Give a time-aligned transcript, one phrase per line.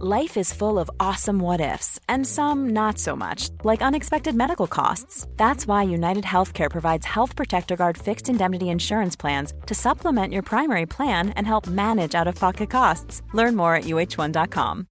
[0.00, 4.66] Life is full of awesome what ifs, and some not so much, like unexpected medical
[4.66, 5.28] costs.
[5.36, 10.42] That's why United Healthcare provides Health Protector Guard fixed indemnity insurance plans to supplement your
[10.42, 13.22] primary plan and help manage out of pocket costs.
[13.34, 14.88] Learn more at uh1.com.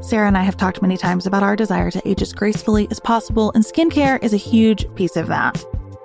[0.00, 3.00] Sarah and I have talked many times about our desire to age as gracefully as
[3.00, 5.62] possible, and skincare is a huge piece of that.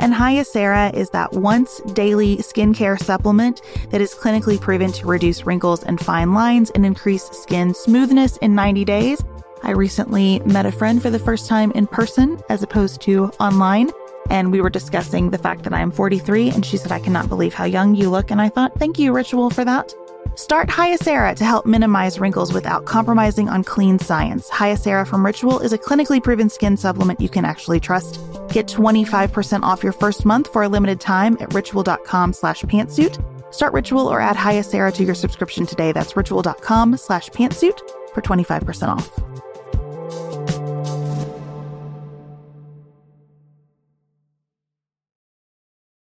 [0.00, 5.84] and Hyacera is that once daily skincare supplement that is clinically proven to reduce wrinkles
[5.84, 9.22] and fine lines and increase skin smoothness in 90 days.
[9.62, 13.90] I recently met a friend for the first time in person as opposed to online.
[14.30, 17.28] And we were discussing the fact that I am 43, and she said, I cannot
[17.28, 18.30] believe how young you look.
[18.30, 19.92] And I thought, thank you, Ritual, for that.
[20.36, 24.48] Start Hyacera to help minimize wrinkles without compromising on clean science.
[24.48, 28.20] Hyacera from Ritual is a clinically proven skin supplement you can actually trust.
[28.52, 33.24] Get 25% off your first month for a limited time at ritual.com slash pantsuit.
[33.54, 35.92] Start Ritual or add Hyacera to your subscription today.
[35.92, 37.78] That's ritual.com slash pantsuit
[38.12, 39.10] for 25% off.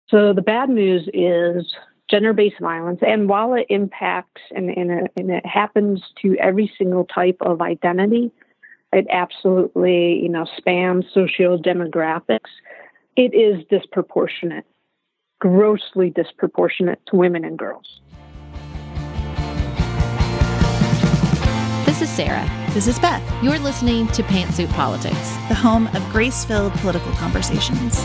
[0.10, 1.72] So the bad news is
[2.10, 7.38] gender-based violence, and while it impacts and, and, and it happens to every single type
[7.42, 8.32] of identity,
[8.94, 12.50] it absolutely you know spans socio-demographics.
[13.16, 14.66] It is disproportionate,
[15.40, 18.02] grossly disproportionate to women and girls.
[21.86, 22.50] This is Sarah.
[22.74, 23.44] This is Beth.
[23.44, 28.00] You're listening to Pantsuit Politics, the home of grace filled political conversations.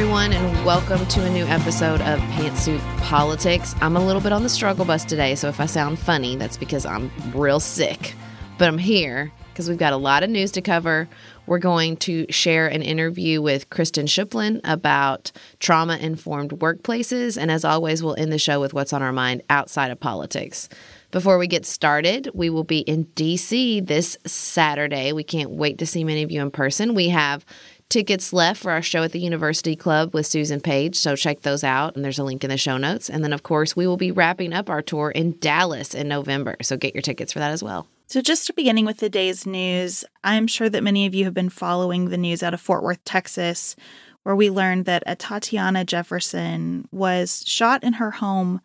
[0.00, 3.74] Everyone, and welcome to a new episode of Pantsuit Politics.
[3.82, 6.56] I'm a little bit on the struggle bus today, so if I sound funny, that's
[6.56, 8.14] because I'm real sick.
[8.56, 11.06] But I'm here because we've got a lot of news to cover.
[11.44, 17.36] We're going to share an interview with Kristen Shiplin about trauma informed workplaces.
[17.36, 20.70] And as always, we'll end the show with what's on our mind outside of politics.
[21.10, 25.12] Before we get started, we will be in DC this Saturday.
[25.12, 26.94] We can't wait to see many of you in person.
[26.94, 27.44] We have
[27.90, 31.62] tickets left for our show at the University Club with Susan Page, so check those
[31.62, 31.94] out.
[31.94, 33.10] And there's a link in the show notes.
[33.10, 36.56] And then, of course, we will be wrapping up our tour in Dallas in November,
[36.62, 37.86] so get your tickets for that as well.
[38.06, 41.50] So, just beginning with the day's news, I'm sure that many of you have been
[41.50, 43.76] following the news out of Fort Worth, Texas,
[44.22, 48.62] where we learned that Atatiana Jefferson was shot in her home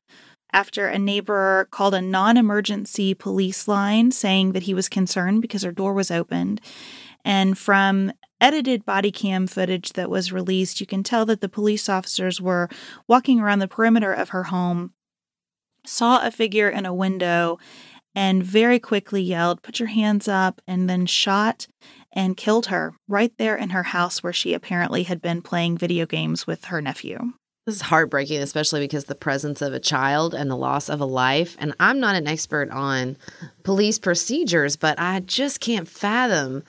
[0.52, 5.64] after a neighbor called a non emergency police line saying that he was concerned because
[5.64, 6.62] her door was opened.
[7.24, 11.90] And from edited body cam footage that was released, you can tell that the police
[11.90, 12.70] officers were
[13.08, 14.94] walking around the perimeter of her home,
[15.86, 17.58] saw a figure in a window,
[18.14, 21.68] and very quickly yelled, Put your hands up, and then shot
[22.14, 26.06] and killed her right there in her house where she apparently had been playing video
[26.06, 27.34] games with her nephew.
[27.66, 31.06] This is heartbreaking, especially because the presence of a child and the loss of a
[31.06, 31.58] life.
[31.60, 33.18] And I'm not an expert on
[33.64, 36.64] police procedures, but I just can't fathom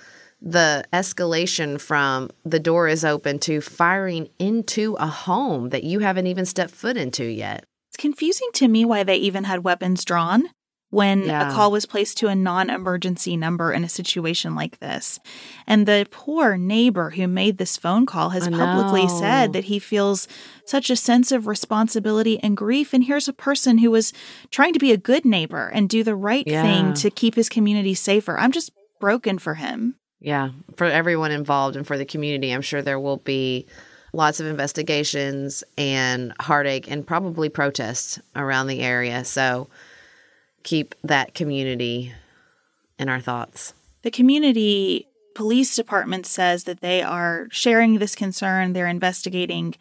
[0.49, 6.29] the escalation from the door is open to firing into a home that you haven't
[6.29, 7.65] even stepped foot into yet.
[7.91, 10.49] It's confusing to me why they even had weapons drawn
[10.91, 11.51] when Yeah.
[11.51, 15.19] a call was placed to a non emergency number in a situation like this.
[15.67, 19.19] And the poor neighbor who made this phone call has I publicly know.
[19.21, 20.29] said that he feels
[20.65, 22.93] such a sense of responsibility and grief.
[22.95, 24.13] And here's a person who was
[24.53, 26.63] trying to be a good neighbor and do the right Yeah.
[26.63, 28.39] thing to keep his community safer.
[28.39, 28.71] I'm just
[29.01, 29.97] broken for him.
[30.21, 33.67] Yeah, for everyone involved and for the community, I'm sure there will be
[34.13, 39.25] lots of investigations and heartache and probably protests around the area.
[39.25, 39.69] So
[40.63, 42.13] keep that community
[42.99, 43.75] in our thoughts.
[44.07, 49.75] the community police department says that they are sharing this concern, they're investigating.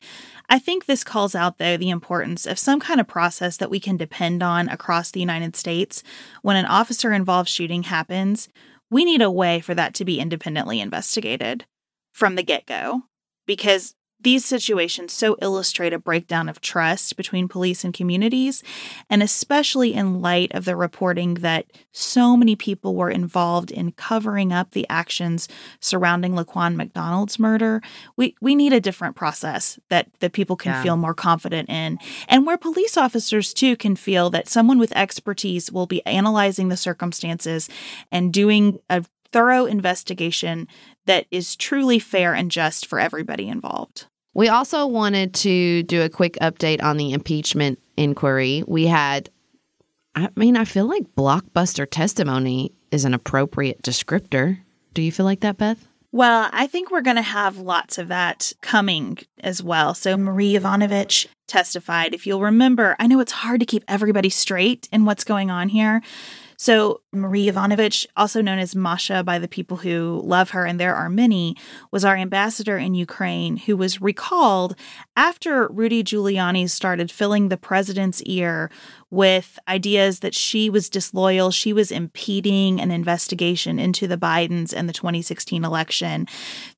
[0.49, 3.79] I think this calls out, though, the importance of some kind of process that we
[3.79, 6.03] can depend on across the United States.
[6.41, 8.49] When an officer involved shooting happens,
[8.95, 11.65] we need a way for that to be independently investigated
[12.13, 13.01] from the get go
[13.45, 18.63] because these situations so illustrate a breakdown of trust between police and communities,
[19.09, 24.51] and especially in light of the reporting that so many people were involved in covering
[24.51, 25.47] up the actions
[25.79, 27.81] surrounding Laquan McDonald's murder.
[28.17, 30.83] We we need a different process that that people can yeah.
[30.83, 35.71] feel more confident in, and where police officers too can feel that someone with expertise
[35.71, 37.69] will be analyzing the circumstances
[38.11, 40.65] and doing a thorough investigation
[41.07, 44.05] that is truly fair and just for everybody involved.
[44.33, 48.63] We also wanted to do a quick update on the impeachment inquiry.
[48.65, 49.29] We had,
[50.15, 54.59] I mean, I feel like blockbuster testimony is an appropriate descriptor.
[54.93, 55.85] Do you feel like that, Beth?
[56.13, 59.93] Well, I think we're going to have lots of that coming as well.
[59.93, 62.13] So, Marie Yovanovitch testified.
[62.13, 65.67] If you'll remember, I know it's hard to keep everybody straight in what's going on
[65.67, 66.01] here.
[66.57, 70.95] So, Marie Yovanovitch, also known as Masha by the people who love her, and there
[70.95, 71.55] are many,
[71.91, 74.75] was our ambassador in Ukraine who was recalled
[75.15, 78.69] after Rudy Giuliani started filling the president's ear
[79.09, 84.89] with ideas that she was disloyal, she was impeding an investigation into the Bidens and
[84.89, 86.27] the 2016 election.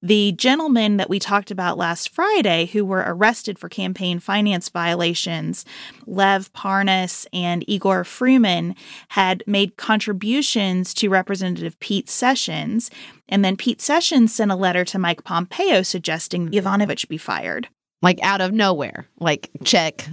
[0.03, 5.65] The gentlemen that we talked about last Friday who were arrested for campaign finance violations,
[6.07, 8.75] Lev Parnas and Igor Fruman,
[9.09, 12.89] had made contributions to Representative Pete Sessions.
[13.29, 17.67] And then Pete Sessions sent a letter to Mike Pompeo suggesting Yovanovitch be fired.
[18.01, 19.07] Like out of nowhere.
[19.19, 20.07] Like, check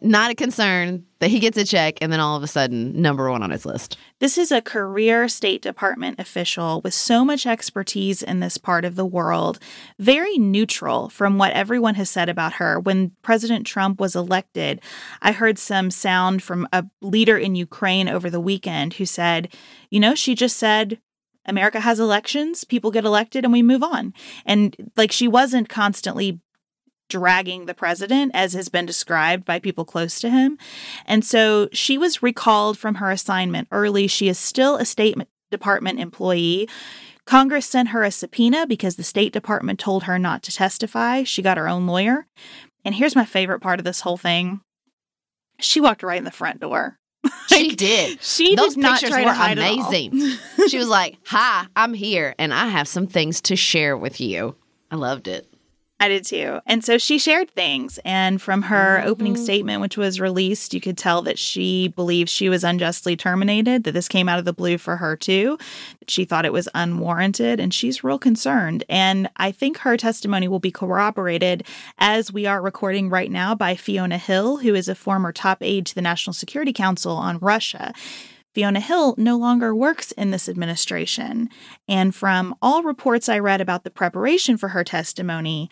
[0.00, 3.30] not a concern that he gets a check and then all of a sudden number
[3.30, 3.96] one on his list.
[4.20, 8.96] This is a career State Department official with so much expertise in this part of
[8.96, 9.58] the world,
[9.98, 12.78] very neutral from what everyone has said about her.
[12.78, 14.80] When President Trump was elected,
[15.22, 19.52] I heard some sound from a leader in Ukraine over the weekend who said,
[19.90, 21.00] you know, she just said,
[21.46, 24.12] America has elections, people get elected, and we move on.
[24.44, 26.40] And like she wasn't constantly
[27.08, 30.58] dragging the president, as has been described by people close to him.
[31.06, 34.06] And so she was recalled from her assignment early.
[34.06, 35.16] She is still a State
[35.50, 36.68] Department employee.
[37.24, 41.24] Congress sent her a subpoena because the State Department told her not to testify.
[41.24, 42.26] She got her own lawyer.
[42.84, 44.60] And here's my favorite part of this whole thing
[45.60, 46.96] she walked right in the front door.
[47.48, 48.22] she did.
[48.22, 50.38] She Those did pictures were amazing.
[50.68, 54.54] she was like, "Hi, I'm here, and I have some things to share with you."
[54.90, 55.52] I loved it.
[56.00, 56.60] I did too.
[56.64, 57.98] And so she shared things.
[58.04, 59.08] And from her mm-hmm.
[59.08, 63.82] opening statement, which was released, you could tell that she believes she was unjustly terminated,
[63.82, 65.58] that this came out of the blue for her too.
[66.06, 68.84] She thought it was unwarranted, and she's real concerned.
[68.88, 71.64] And I think her testimony will be corroborated
[71.98, 75.86] as we are recording right now by Fiona Hill, who is a former top aide
[75.86, 77.92] to the National Security Council on Russia.
[78.54, 81.48] Fiona Hill no longer works in this administration.
[81.86, 85.70] And from all reports I read about the preparation for her testimony,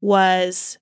[0.00, 0.78] was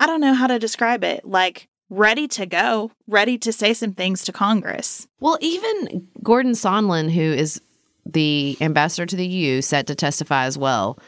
[0.00, 3.92] I don't know how to describe it, like ready to go, ready to say some
[3.92, 5.06] things to Congress.
[5.20, 7.60] Well, even Gordon Sondland, who is
[8.04, 10.98] the ambassador to the EU, set to testify as well,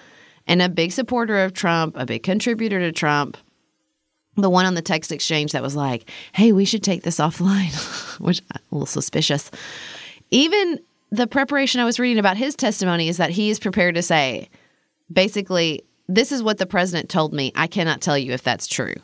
[0.46, 3.36] and a big supporter of Trump, a big contributor to Trump,
[4.36, 7.74] the one on the text exchange that was like, hey, we should take this offline,
[8.20, 9.50] which uh, a little suspicious.
[10.30, 14.02] Even the preparation I was reading about his testimony is that he is prepared to
[14.02, 14.48] say,
[15.10, 17.52] basically, this is what the president told me.
[17.54, 18.94] I cannot tell you if that's true.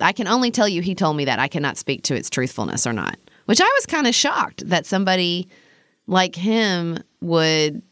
[0.00, 1.38] I can only tell you he told me that.
[1.38, 4.86] I cannot speak to its truthfulness or not, which I was kind of shocked that
[4.86, 5.48] somebody
[6.06, 7.82] like him would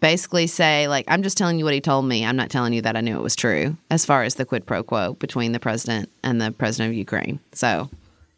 [0.00, 2.24] basically say like i'm just telling you what he told me.
[2.24, 4.66] I'm not telling you that i knew it was true as far as the quid
[4.66, 7.40] pro quo between the president and the president of ukraine.
[7.52, 7.90] So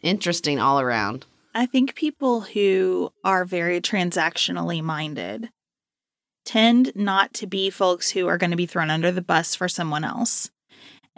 [0.03, 1.27] interesting all around.
[1.55, 5.51] I think people who are very transactionally minded
[6.45, 9.69] tend not to be folks who are going to be thrown under the bus for
[9.69, 10.51] someone else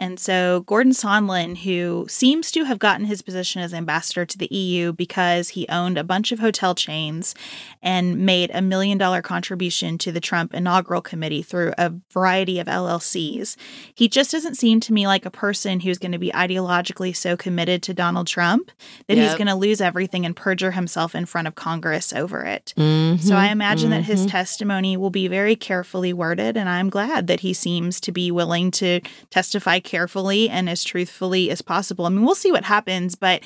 [0.01, 4.47] and so Gordon Sondland, who seems to have gotten his position as ambassador to the
[4.47, 7.35] EU because he owned a bunch of hotel chains
[7.83, 12.65] and made a million dollar contribution to the Trump inaugural committee through a variety of
[12.65, 13.55] LLCs.
[13.93, 17.37] He just doesn't seem to me like a person who's going to be ideologically so
[17.37, 18.71] committed to Donald Trump
[19.05, 19.29] that yep.
[19.29, 22.73] he's going to lose everything and perjure himself in front of Congress over it.
[22.75, 23.99] Mm-hmm, so I imagine mm-hmm.
[23.99, 24.29] that his mm-hmm.
[24.29, 28.71] testimony will be very carefully worded, and I'm glad that he seems to be willing
[28.71, 32.05] to testify carefully and as truthfully as possible.
[32.05, 33.43] I mean, we'll see what happens, but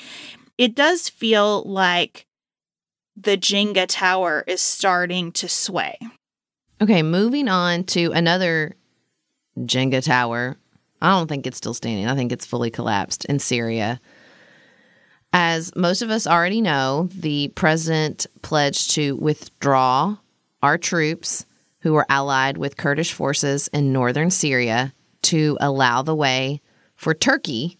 [0.59, 2.27] it does feel like
[3.17, 5.97] the Jenga tower is starting to sway.
[6.79, 8.75] Okay, moving on to another
[9.57, 10.57] Jenga tower.
[11.01, 12.07] I don't think it's still standing.
[12.07, 13.99] I think it's fully collapsed in Syria.
[15.33, 20.17] As most of us already know, the president pledged to withdraw
[20.61, 21.45] our troops
[21.79, 24.93] who were allied with Kurdish forces in northern Syria
[25.25, 26.61] to allow the way
[26.95, 27.77] for Turkey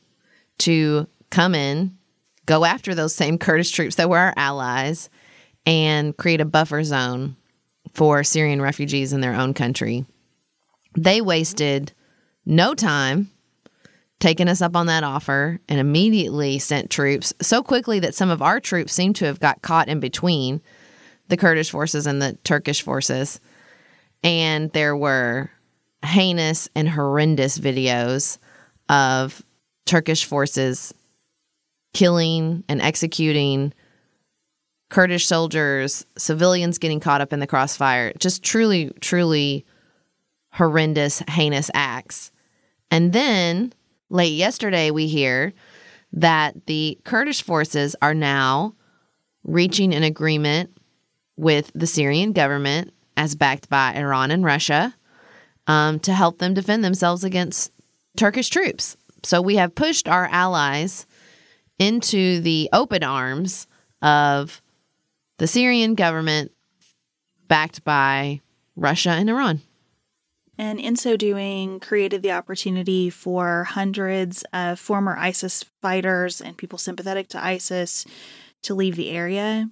[0.59, 1.97] to come in,
[2.45, 5.09] go after those same Kurdish troops that were our allies,
[5.65, 7.35] and create a buffer zone
[7.93, 10.05] for Syrian refugees in their own country.
[10.97, 11.93] They wasted
[12.45, 13.31] no time
[14.19, 18.41] taking us up on that offer and immediately sent troops so quickly that some of
[18.41, 20.61] our troops seem to have got caught in between
[21.27, 23.39] the Kurdish forces and the Turkish forces.
[24.23, 25.49] And there were
[26.05, 28.37] heinous and horrendous videos
[28.89, 29.43] of
[29.85, 30.93] Turkish forces
[31.93, 33.73] killing and executing
[34.89, 38.13] Kurdish soldiers, civilians getting caught up in the crossfire.
[38.19, 39.65] Just truly, truly
[40.51, 42.31] horrendous, heinous acts.
[42.91, 43.73] And then
[44.09, 45.53] late yesterday, we hear
[46.13, 48.75] that the Kurdish forces are now
[49.43, 50.77] reaching an agreement
[51.35, 54.95] with the Syrian government, as backed by Iran and Russia,
[55.67, 57.71] um, to help them defend themselves against
[58.17, 58.97] Turkish troops.
[59.23, 61.05] So we have pushed our allies
[61.79, 63.67] into the open arms
[64.01, 64.61] of
[65.37, 66.51] the Syrian government,
[67.47, 68.41] backed by
[68.75, 69.61] Russia and Iran
[70.57, 76.77] and in so doing created the opportunity for hundreds of former ISIS fighters and people
[76.77, 78.05] sympathetic to ISIS
[78.63, 79.69] to leave the area.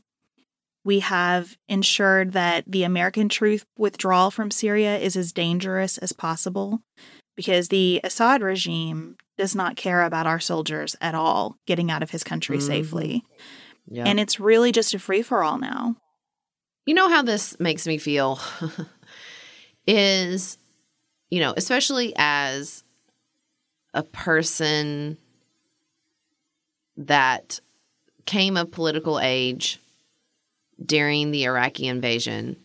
[0.84, 6.82] We have ensured that the American troop withdrawal from Syria is as dangerous as possible
[7.36, 12.12] because the Assad regime does not care about our soldiers at all getting out of
[12.12, 12.68] his country mm-hmm.
[12.68, 13.24] safely.
[13.88, 14.04] Yeah.
[14.06, 15.96] And it's really just a free for all now.
[16.86, 18.40] You know how this makes me feel?
[19.88, 20.58] is
[21.30, 22.84] you know, especially as
[23.96, 25.18] a person
[26.96, 27.60] that
[28.25, 29.80] came of political age
[30.84, 32.58] during the Iraqi invasion,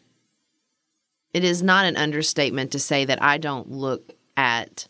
[1.33, 4.89] it is not an understatement to say that I don't look at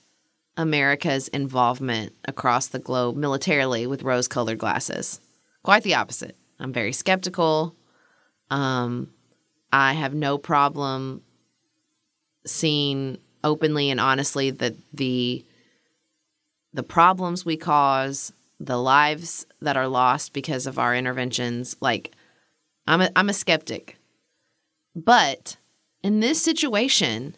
[0.56, 5.20] America's involvement across the globe militarily with rose colored glasses.
[5.62, 6.37] Quite the opposite.
[6.58, 7.75] I'm very skeptical.
[8.50, 9.10] Um,
[9.72, 11.22] I have no problem
[12.46, 15.44] seeing openly and honestly that the
[16.75, 22.12] the problems we cause, the lives that are lost because of our interventions, like
[22.88, 23.97] I'm a, I'm a skeptic.
[24.97, 25.59] But
[26.02, 27.37] in this situation,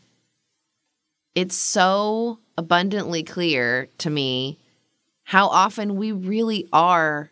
[1.34, 4.58] it's so abundantly clear to me
[5.24, 7.30] how often we really are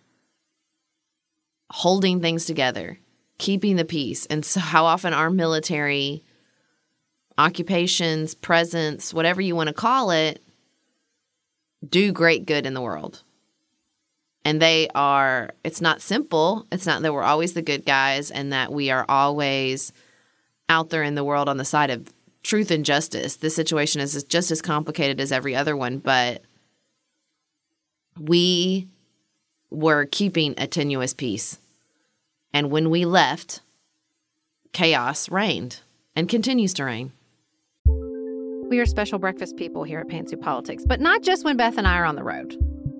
[1.71, 2.99] holding things together,
[3.39, 6.25] keeping the peace, and so how often our military
[7.37, 10.43] occupations, presence, whatever you want to call it,
[11.89, 13.23] do great good in the world.
[14.49, 16.67] And they are, it's not simple.
[16.73, 19.93] It's not that we're always the good guys and that we are always
[20.71, 22.11] out there in the world on the side of
[22.43, 23.37] truth and justice.
[23.37, 26.41] This situation is just as complicated as every other one, but
[28.19, 28.89] we
[29.69, 31.59] were keeping a tenuous peace.
[32.55, 33.61] And when we left,
[34.73, 35.81] chaos reigned
[36.17, 37.13] and continues to reign.
[38.71, 41.87] We are special breakfast people here at Pantsuit Politics, but not just when Beth and
[41.87, 42.57] I are on the road.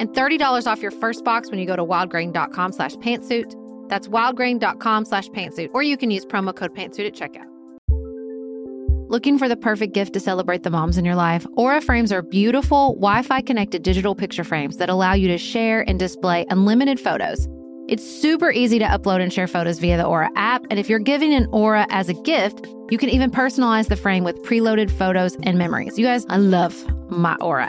[0.00, 3.54] and $30 off your first box when you go to wildgrain.com slash pantsuit.
[3.88, 7.46] That's wildgrain.com slash pantsuit, or you can use promo code pantsuit at checkout.
[9.10, 11.44] Looking for the perfect gift to celebrate the moms in your life?
[11.56, 15.82] Aura frames are beautiful, Wi Fi connected digital picture frames that allow you to share
[15.88, 17.48] and display unlimited photos.
[17.88, 20.64] It's super easy to upload and share photos via the Aura app.
[20.70, 24.22] And if you're giving an Aura as a gift, you can even personalize the frame
[24.22, 25.98] with preloaded photos and memories.
[25.98, 27.68] You guys, I love my Aura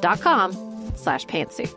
[0.00, 0.52] dot com
[0.96, 1.74] slash pantsuit.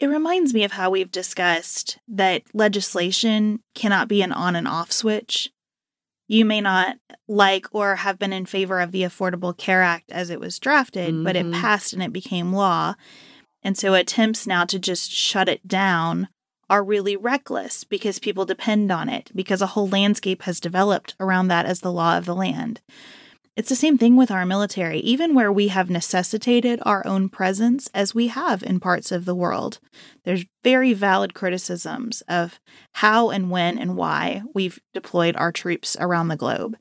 [0.00, 4.92] It reminds me of how we've discussed that legislation cannot be an on and off
[4.92, 5.50] switch.
[6.28, 10.30] You may not like or have been in favor of the Affordable Care Act as
[10.30, 11.24] it was drafted, mm-hmm.
[11.24, 11.60] but it Mhm.
[11.60, 12.94] passed and it became law.
[13.62, 16.28] And so attempts now to just shut it down
[16.70, 21.48] are really reckless because people depend on it, because a whole landscape has developed around
[21.48, 22.82] that as the law of the land.
[23.58, 27.90] It's the same thing with our military, even where we have necessitated our own presence,
[27.92, 29.80] as we have in parts of the world.
[30.24, 32.60] There's very valid criticisms of
[32.92, 36.76] how and when and why we've deployed our troops around the globe.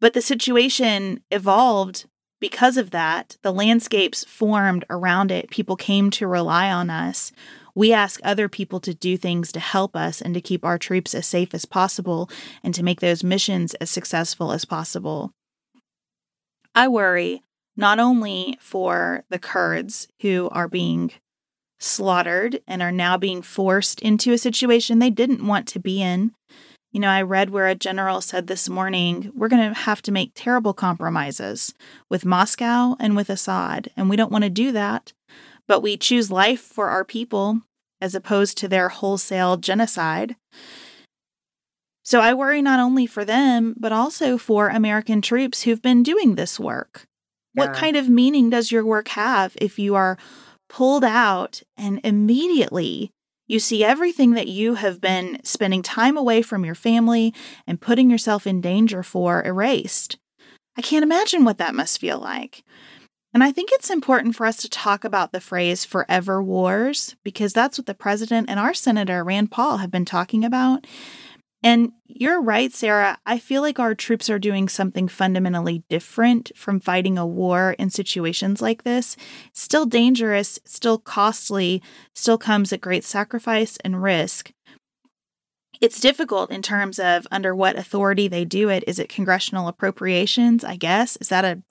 [0.00, 2.04] But the situation evolved
[2.40, 3.36] because of that.
[3.42, 5.50] The landscapes formed around it.
[5.50, 7.32] People came to rely on us.
[7.74, 11.14] We ask other people to do things to help us and to keep our troops
[11.14, 12.30] as safe as possible
[12.62, 15.32] and to make those missions as successful as possible.
[16.74, 17.42] I worry
[17.76, 21.12] not only for the Kurds who are being
[21.80, 26.32] slaughtered and are now being forced into a situation they didn't want to be in.
[26.92, 30.12] You know, I read where a general said this morning, we're going to have to
[30.12, 31.74] make terrible compromises
[32.08, 35.12] with Moscow and with Assad, and we don't want to do that,
[35.66, 37.62] but we choose life for our people
[38.00, 40.36] as opposed to their wholesale genocide.
[42.02, 46.34] So I worry not only for them, but also for American troops who've been doing
[46.34, 47.06] this work.
[47.54, 50.18] What kind of meaning does your work have if you are
[50.68, 53.10] pulled out and immediately
[53.46, 57.32] you see everything that you have been spending time away from your family
[57.66, 60.18] and putting yourself in danger for erased?
[60.76, 62.64] I can't imagine what that must feel like.
[63.34, 67.52] And I think it's important for us to talk about the phrase forever wars because
[67.52, 70.86] that's what the president and our senator, Rand Paul, have been talking about.
[71.60, 73.18] And you're right, Sarah.
[73.26, 77.90] I feel like our troops are doing something fundamentally different from fighting a war in
[77.90, 79.16] situations like this.
[79.52, 81.82] Still dangerous, still costly,
[82.14, 84.52] still comes at great sacrifice and risk.
[85.80, 88.84] It's difficult in terms of under what authority they do it.
[88.86, 90.64] Is it congressional appropriations?
[90.64, 91.16] I guess.
[91.16, 91.62] Is that a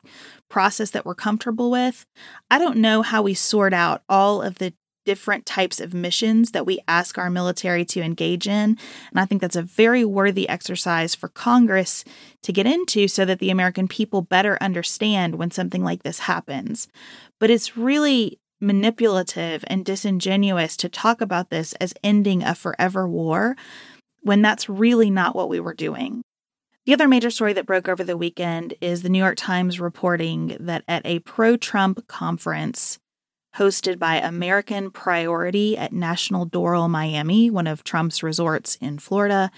[0.53, 2.05] process that we're comfortable with?
[2.51, 4.71] I don't know how we sort out all of the
[5.03, 8.77] different types of missions that we ask our military to engage in.
[9.09, 12.05] And I think that's a very worthy exercise for Congress
[12.43, 16.87] to get into so that the American people better understand when something like this happens.
[17.39, 23.55] But it's really manipulative and disingenuous to talk about this as ending a forever war
[24.21, 26.21] when that's really not what we were doing.
[26.85, 30.57] The other major story that broke over the weekend is the New York Times reporting
[30.59, 32.99] that at a pro Trump conference
[33.55, 39.49] hosted by American Priority at National Doral Miami, one of Trump's resorts in Florida,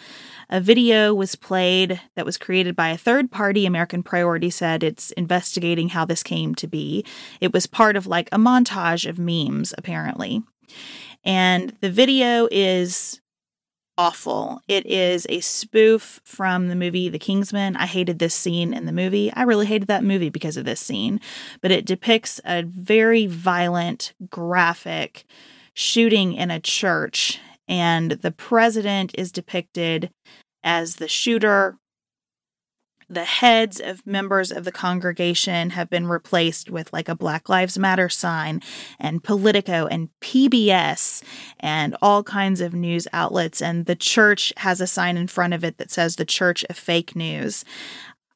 [0.52, 3.66] a video was played that was created by a third party.
[3.66, 7.04] American Priority said it's investigating how this came to be.
[7.42, 10.44] It was part of like a montage of memes, apparently.
[11.24, 13.20] And the video is
[13.98, 14.62] awful.
[14.68, 17.76] It is a spoof from the movie The Kingsman.
[17.76, 19.32] I hated this scene in the movie.
[19.34, 21.20] I really hated that movie because of this scene,
[21.62, 25.24] but it depicts a very violent, graphic
[25.74, 30.10] shooting in a church, and the president is depicted
[30.64, 31.78] as the shooter
[33.10, 37.78] the heads of members of the congregation have been replaced with like a Black Lives
[37.78, 38.62] Matter sign
[39.00, 41.24] and Politico and PBS
[41.60, 43.62] and all kinds of news outlets.
[43.62, 46.78] And the church has a sign in front of it that says the Church of
[46.78, 47.64] Fake News.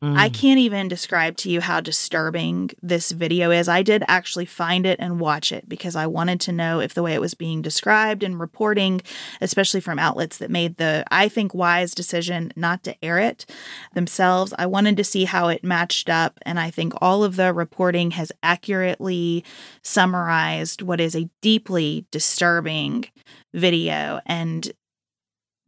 [0.02, 0.34] I mm.
[0.34, 3.68] can't even describe to you how disturbing this video is.
[3.68, 7.04] I did actually find it and watch it because I wanted to know if the
[7.04, 9.02] way it was being described and reporting,
[9.42, 13.46] especially from outlets that made the, I think, wise decision not to air it
[13.94, 16.40] themselves, I wanted to see how it matched up.
[16.44, 19.44] And I think all of the reporting has accurately
[19.84, 23.06] summarized what is a deeply disturbing
[23.54, 24.22] video.
[24.26, 24.72] And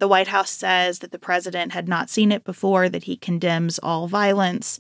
[0.02, 3.78] the White House says that the president had not seen it before, that he condemns
[3.78, 4.80] all violence.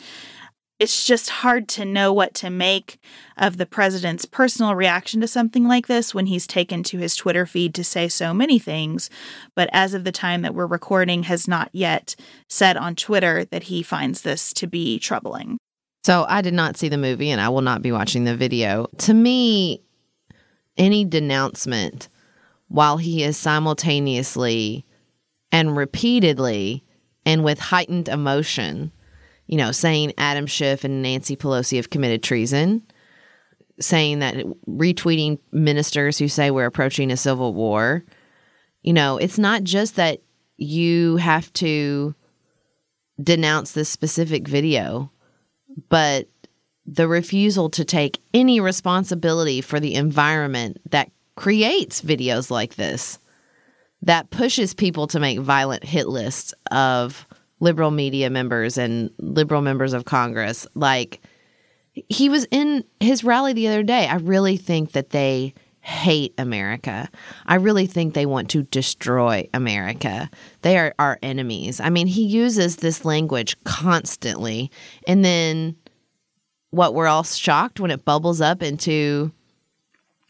[0.79, 2.97] It's just hard to know what to make
[3.37, 7.45] of the president's personal reaction to something like this when he's taken to his Twitter
[7.45, 9.11] feed to say so many things,
[9.53, 12.15] but as of the time that we're recording, has not yet
[12.49, 15.59] said on Twitter that he finds this to be troubling.
[16.03, 18.87] So I did not see the movie and I will not be watching the video.
[18.97, 19.83] To me,
[20.77, 22.09] any denouncement
[22.69, 24.83] while he is simultaneously
[25.51, 26.83] and repeatedly
[27.25, 28.91] and with heightened emotion,
[29.47, 32.83] you know, saying Adam Schiff and Nancy Pelosi have committed treason,
[33.79, 34.35] saying that
[34.67, 38.03] retweeting ministers who say we're approaching a civil war.
[38.81, 40.21] You know, it's not just that
[40.57, 42.15] you have to
[43.21, 45.11] denounce this specific video,
[45.89, 46.27] but
[46.85, 53.19] the refusal to take any responsibility for the environment that creates videos like this
[54.03, 57.27] that pushes people to make violent hit lists of
[57.59, 60.67] liberal media members and liberal members of Congress.
[60.73, 61.21] Like
[61.93, 64.07] he was in his rally the other day.
[64.07, 67.09] I really think that they hate America.
[67.45, 70.29] I really think they want to destroy America.
[70.61, 71.79] They are our enemies.
[71.79, 74.71] I mean, he uses this language constantly.
[75.07, 75.75] And then
[76.69, 79.31] what we're all shocked when it bubbles up into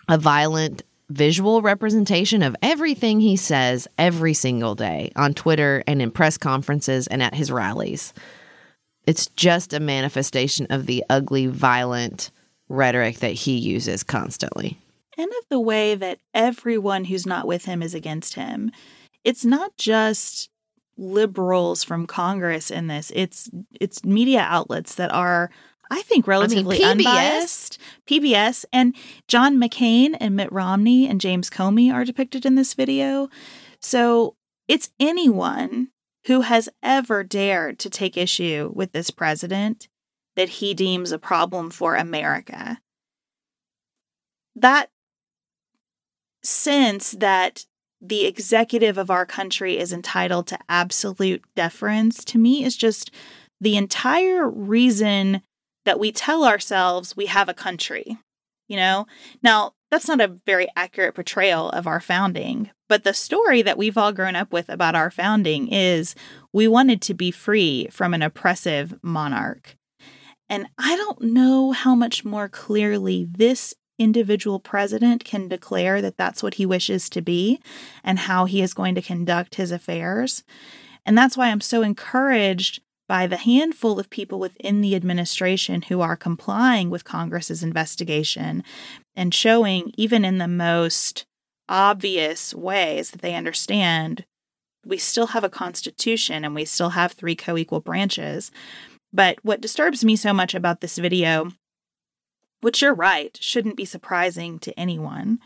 [0.08, 6.12] a violent visual representation of everything he says every single day on Twitter and in
[6.12, 8.14] press conferences and at his rallies.
[9.06, 12.32] It's just a manifestation of the ugly, violent
[12.70, 14.80] rhetoric that he uses constantly.
[15.18, 18.72] And of the way that everyone who's not with him is against him.
[19.24, 20.50] It's not just
[20.98, 23.12] liberals from Congress in this.
[23.14, 25.50] It's it's media outlets that are
[25.92, 27.10] I think relatively I mean, PBS.
[27.10, 27.82] unbiased.
[28.08, 28.96] PBS and
[29.28, 33.30] John McCain and Mitt Romney and James Comey are depicted in this video.
[33.82, 34.36] So
[34.70, 35.90] it's anyone
[36.28, 39.90] who has ever dared to take issue with this president
[40.38, 42.80] that he deems a problem for America.
[44.56, 44.90] That
[46.42, 47.66] sense that
[48.00, 53.12] the executive of our country is entitled to absolute deference to me is just
[53.60, 55.42] the entire reason
[55.86, 58.18] that we tell ourselves we have a country.
[58.68, 59.06] You know,
[59.44, 63.98] now that's not a very accurate portrayal of our founding, but the story that we've
[63.98, 66.16] all grown up with about our founding is
[66.54, 69.76] we wanted to be free from an oppressive monarch.
[70.50, 76.42] And I don't know how much more clearly this individual president can declare that that's
[76.42, 77.62] what he wishes to be
[78.04, 80.44] and how he is going to conduct his affairs.
[81.06, 86.00] And that's why I'm so encouraged by the handful of people within the administration who
[86.00, 88.64] are complying with Congress's investigation
[89.18, 91.26] and showing, even in the most
[91.68, 94.24] obvious ways that they understand,
[94.86, 98.50] we still have a constitution and we still have three co equal branches.
[99.12, 101.52] But what disturbs me so much about this video,
[102.62, 105.40] which you're right, shouldn't be surprising to anyone,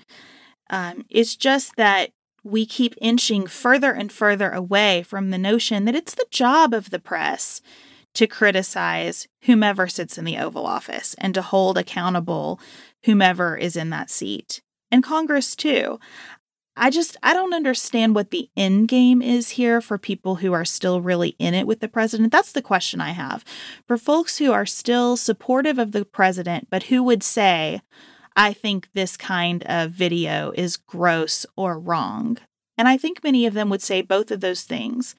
[0.70, 2.12] um, is just that
[2.46, 6.92] we keep inching further and further away from the notion that it's the job of
[6.92, 7.60] the press
[8.14, 12.60] to criticize whomever sits in the Oval Office and to hold accountable
[13.04, 14.62] whomever is in that seat.
[14.92, 16.00] And Congress, too.
[16.78, 20.66] I just I don't understand what the end game is here for people who are
[20.66, 22.32] still really in it with the president.
[22.32, 23.44] That's the question I have.
[23.88, 27.82] For folks who are still supportive of the president but who would say,
[28.36, 32.38] I think this kind of video is gross or wrong.
[32.78, 35.16] And I think many of them would say both of those things.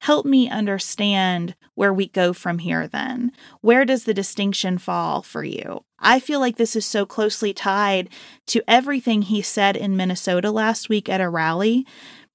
[0.00, 3.32] Help me understand where we go from here then.
[3.62, 5.84] Where does the distinction fall for you?
[5.98, 8.10] I feel like this is so closely tied
[8.48, 11.86] to everything he said in Minnesota last week at a rally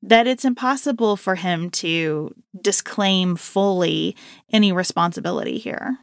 [0.02, 4.16] that it's impossible for him to disclaim fully
[4.52, 6.00] any responsibility here.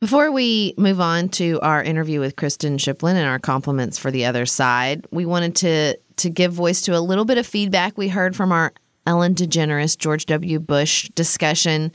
[0.00, 4.24] Before we move on to our interview with Kristen Shiplin and our compliments for the
[4.24, 8.08] other side, we wanted to to give voice to a little bit of feedback we
[8.08, 8.72] heard from our
[9.06, 10.58] Ellen DeGeneres George W.
[10.58, 11.92] Bush discussion.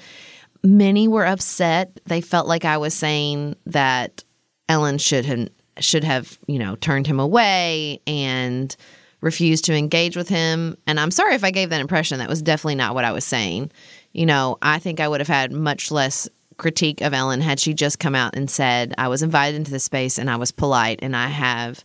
[0.63, 1.99] Many were upset.
[2.05, 4.23] They felt like I was saying that
[4.69, 8.75] Ellen should have should have, you know, turned him away and
[9.21, 10.77] refused to engage with him.
[10.85, 12.19] And I'm sorry if I gave that impression.
[12.19, 13.71] That was definitely not what I was saying.
[14.13, 17.73] You know, I think I would have had much less critique of Ellen had she
[17.73, 20.99] just come out and said, I was invited into the space and I was polite
[21.01, 21.83] and I have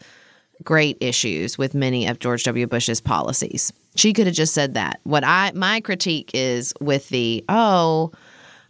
[0.62, 2.66] great issues with many of George W.
[2.66, 3.72] Bush's policies.
[3.96, 5.00] She could have just said that.
[5.04, 8.12] What I my critique is with the, oh,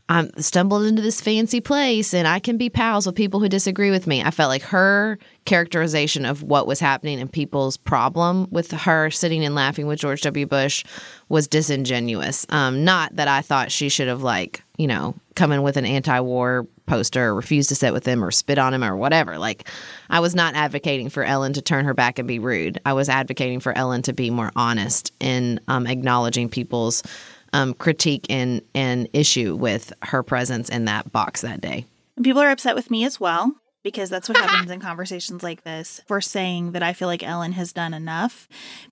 [0.08, 3.92] I stumbled into this fancy place and I can be pals with people who disagree
[3.92, 4.22] with me.
[4.22, 9.44] I felt like her characterization of what was happening and people's problem with her sitting
[9.44, 10.46] and laughing with George W.
[10.46, 10.84] Bush
[11.30, 12.44] was disingenuous.
[12.50, 15.86] Um, not that I thought she should have, like, you know, come in with an
[15.86, 19.38] anti war poster or refused to sit with him or spit on him or whatever.
[19.38, 19.68] Like,
[20.10, 22.80] I was not advocating for Ellen to turn her back and be rude.
[22.84, 27.04] I was advocating for Ellen to be more honest in um, acknowledging people's
[27.52, 31.86] um, critique and, and issue with her presence in that box that day.
[32.20, 36.00] People are upset with me as well because that's what happens in conversations like this
[36.06, 38.46] for saying that I feel like Ellen has done enough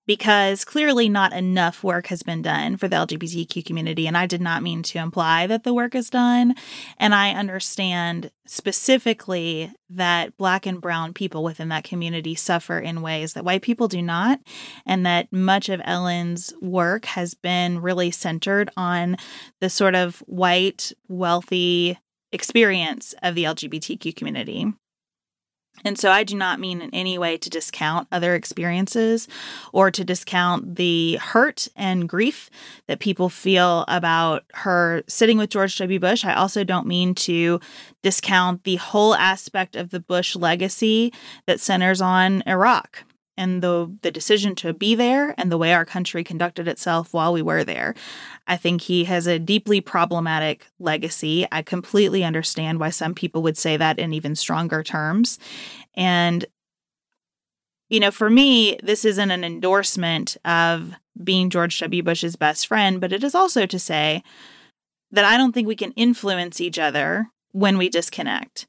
[0.07, 4.07] because clearly not enough work has been done for the LGBTQ community.
[4.07, 6.55] And I did not mean to imply that the work is done.
[6.97, 13.35] And I understand specifically that Black and Brown people within that community suffer in ways
[13.35, 14.41] that white people do not.
[14.87, 19.17] And that much of Ellen's work has been really centered on
[19.61, 21.99] the sort of white, wealthy,
[22.33, 24.73] experience of the LGBTQ community.
[25.85, 29.29] And so I do not mean in any way to discount other experiences
[29.73, 32.51] or to discount the hurt and grief
[32.87, 36.01] that people feel about her sitting with George W.
[36.01, 36.25] Bush.
[36.25, 37.61] I also don't mean to
[38.03, 41.13] discount the whole aspect of the Bush legacy
[41.47, 43.05] that centers on Iraq
[43.39, 47.33] and the the decision to be there and the way our country conducted itself while
[47.33, 47.95] we were there.
[48.47, 51.47] I think he has a deeply problematic legacy.
[51.51, 55.39] I completely understand why some people would say that in even stronger terms.
[55.95, 56.45] And
[57.89, 62.03] you know, for me, this isn't an endorsement of being George W.
[62.03, 64.23] Bush's best friend, but it is also to say
[65.11, 68.67] that I don't think we can influence each other when we disconnect.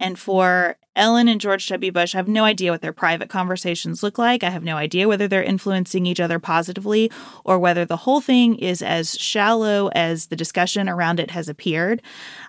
[0.00, 1.92] And for Ellen and George W.
[1.92, 4.42] Bush, have no idea what their private conversations look like.
[4.42, 7.12] I have no idea whether they're influencing each other positively
[7.44, 12.02] or whether the whole thing is as shallow as the discussion around it has appeared.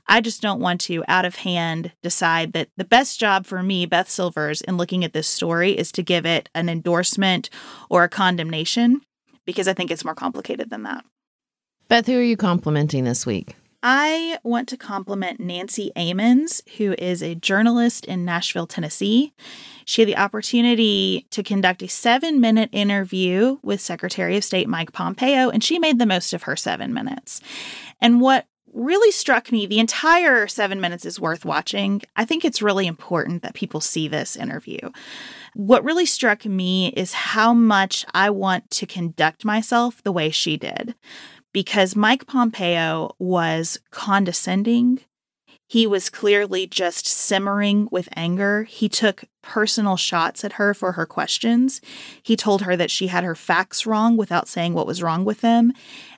[0.08, 3.86] I just don't want to, out of hand, decide that the best job for me,
[3.86, 7.50] Beth Silvers, in looking at this story is to give it an endorsement
[7.90, 9.02] or a condemnation
[9.46, 11.04] because I think it's more complicated than that.
[11.90, 13.56] Beth, who are you complimenting this week?
[13.84, 19.34] I want to compliment Nancy Amons, who is a journalist in Nashville, Tennessee.
[19.86, 24.94] She had the opportunity to conduct a seven minute interview with Secretary of State Mike
[24.94, 27.40] Pompeo, and she made the most of her seven minutes.
[28.02, 32.02] And what really struck me, the entire seven minutes is worth watching.
[32.16, 34.92] I think it's really important that people see this interview.
[35.54, 40.58] What really struck me is how much I want to conduct myself the way she
[40.58, 40.96] did
[41.54, 45.00] because Mike Pompeo was condescending.
[45.68, 48.64] He was clearly just simmering with anger.
[48.64, 51.82] He took personal shots at her for her questions.
[52.24, 55.42] He told her that she had her facts wrong without saying what was wrong with
[55.42, 55.74] them.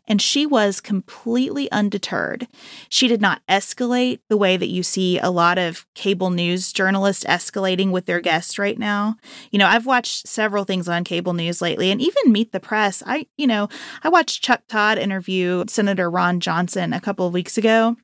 [0.07, 2.47] And she was completely undeterred.
[2.89, 7.23] She did not escalate the way that you see a lot of cable news journalists
[7.25, 9.17] escalating with their guests right now.
[9.51, 13.03] You know, I've watched several things on cable news lately and even Meet the Press.
[13.05, 13.69] I, you know,
[14.03, 17.95] I watched Chuck Todd interview Senator Ron Johnson a couple of weeks ago.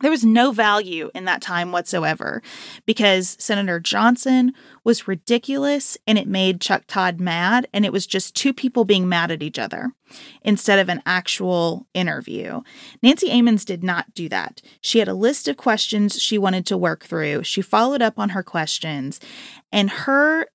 [0.00, 2.42] There was no value in that time whatsoever
[2.86, 7.68] because Senator Johnson was ridiculous and it made Chuck Todd mad.
[7.72, 9.92] And it was just two people being mad at each other
[10.42, 12.62] instead of an actual interview.
[13.02, 14.62] Nancy Amons did not do that.
[14.80, 17.44] She had a list of questions she wanted to work through.
[17.44, 19.20] She followed up on her questions,
[19.70, 20.46] and her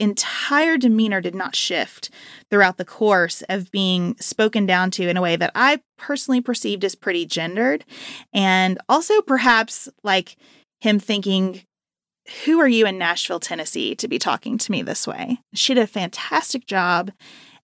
[0.00, 2.10] entire demeanor did not shift
[2.50, 6.84] throughout the course of being spoken down to in a way that I personally perceived
[6.84, 7.84] as pretty gendered.
[8.32, 10.36] And also, perhaps like
[10.80, 11.62] him thinking,
[12.44, 15.38] Who are you in Nashville, Tennessee, to be talking to me this way?
[15.54, 17.12] She did a fantastic job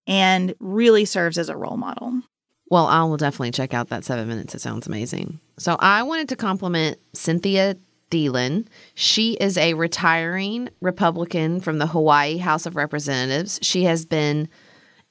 [0.06, 2.22] and really serves as a role model.
[2.68, 4.54] Well, I will definitely check out that seven minutes.
[4.54, 5.40] It sounds amazing.
[5.58, 7.76] So I wanted to compliment Cynthia
[8.10, 8.66] Thielen.
[8.94, 13.58] She is a retiring Republican from the Hawaii House of Representatives.
[13.62, 14.48] She has been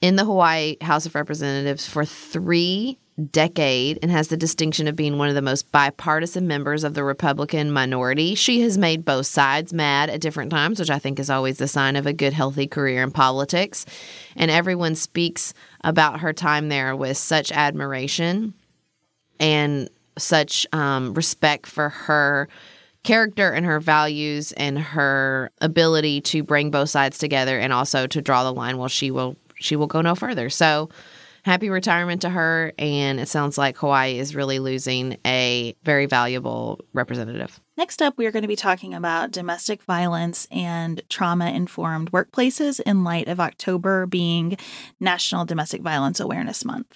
[0.01, 2.99] in the Hawaii House of Representatives for three
[3.31, 7.03] decade and has the distinction of being one of the most bipartisan members of the
[7.03, 8.35] Republican minority.
[8.35, 11.67] She has made both sides mad at different times, which I think is always the
[11.67, 13.85] sign of a good, healthy career in politics.
[14.35, 18.53] And everyone speaks about her time there with such admiration
[19.39, 22.49] and such um, respect for her
[23.05, 28.21] character and her values and her ability to bring both sides together and also to
[28.21, 30.89] draw the line well she will she will go no further so
[31.45, 32.73] happy retirement to her.
[32.79, 37.59] And it sounds like Hawaii is really losing a very valuable representative.
[37.77, 42.79] Next up, we are going to be talking about domestic violence and trauma informed workplaces
[42.79, 44.57] in light of October being
[44.99, 46.95] National Domestic Violence Awareness Month.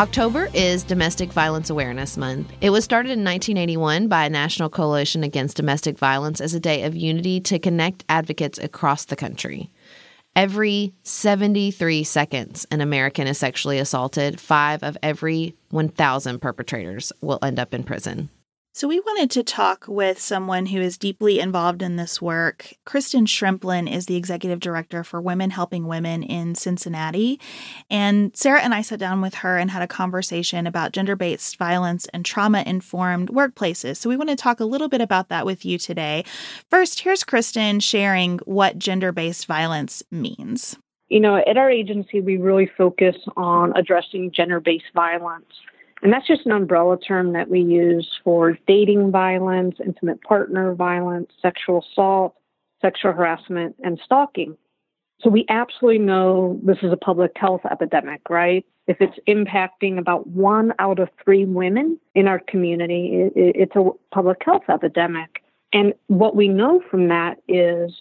[0.00, 2.50] October is Domestic Violence Awareness Month.
[2.62, 6.84] It was started in 1981 by a National Coalition Against Domestic Violence as a day
[6.84, 9.70] of unity to connect advocates across the country.
[10.34, 14.40] Every 73 seconds, an American is sexually assaulted.
[14.40, 18.30] Five of every 1,000 perpetrators will end up in prison.
[18.72, 22.74] So, we wanted to talk with someone who is deeply involved in this work.
[22.86, 27.40] Kristen Shrimplin is the executive director for Women Helping Women in Cincinnati.
[27.90, 31.56] And Sarah and I sat down with her and had a conversation about gender based
[31.56, 33.96] violence and trauma informed workplaces.
[33.96, 36.24] So, we want to talk a little bit about that with you today.
[36.70, 40.76] First, here's Kristen sharing what gender based violence means.
[41.08, 45.44] You know, at our agency, we really focus on addressing gender based violence.
[46.02, 51.30] And that's just an umbrella term that we use for dating violence, intimate partner violence,
[51.42, 52.34] sexual assault,
[52.80, 54.56] sexual harassment, and stalking.
[55.20, 58.64] So we absolutely know this is a public health epidemic, right?
[58.86, 64.38] If it's impacting about one out of three women in our community, it's a public
[64.42, 65.42] health epidemic.
[65.72, 67.92] And what we know from that is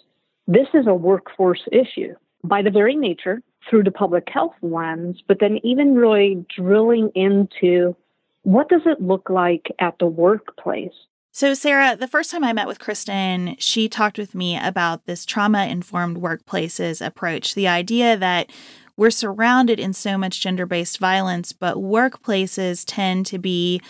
[0.47, 5.39] this is a workforce issue by the very nature through the public health lens, but
[5.39, 7.95] then even really drilling into
[8.43, 10.93] what does it look like at the workplace?
[11.31, 15.25] So, Sarah, the first time I met with Kristen, she talked with me about this
[15.25, 17.53] trauma informed workplaces approach.
[17.53, 18.49] The idea that
[18.97, 23.81] we're surrounded in so much gender based violence, but workplaces tend to be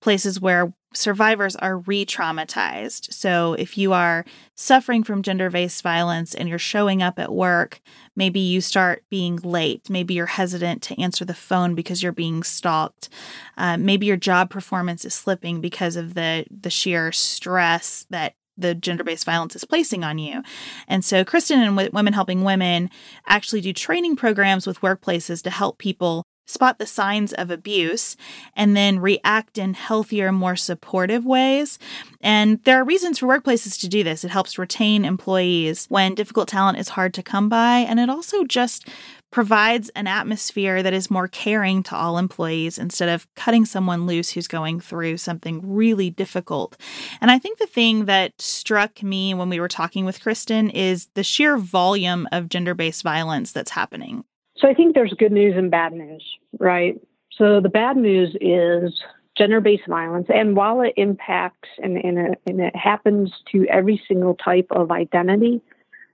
[0.00, 3.12] places where survivors are re traumatized.
[3.12, 4.24] So, if you are
[4.54, 7.80] suffering from gender based violence and you're showing up at work,
[8.16, 9.90] maybe you start being late.
[9.90, 13.08] Maybe you're hesitant to answer the phone because you're being stalked.
[13.56, 18.74] Uh, maybe your job performance is slipping because of the, the sheer stress that the
[18.74, 20.42] gender based violence is placing on you.
[20.88, 22.90] And so, Kristen and Women Helping Women
[23.26, 28.16] actually do training programs with workplaces to help people spot the signs of abuse,
[28.56, 31.78] and then react in healthier, more supportive ways.
[32.20, 34.24] And there are reasons for workplaces to do this.
[34.24, 38.44] It helps retain employees when difficult talent is hard to come by, and it also
[38.44, 38.88] just
[39.30, 44.30] provides an atmosphere that is more caring to all employees instead of cutting someone loose
[44.30, 46.76] who's going through something really difficult.
[47.20, 51.08] And I think the thing that struck me when we were talking with Kristen is
[51.14, 54.24] the sheer volume of gender based violence that's happening.
[54.58, 56.24] So I think there's good news and bad news,
[56.58, 57.00] right?
[57.32, 59.00] So the bad news is
[59.36, 64.34] gender-based violence, and while it impacts and, and, it, and it happens to every single
[64.34, 65.60] type of identity,